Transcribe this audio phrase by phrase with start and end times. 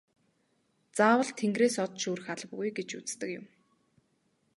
[0.97, 3.45] Заавал тэнгэрээс од шүүрэх албагүй гэж үздэг юм.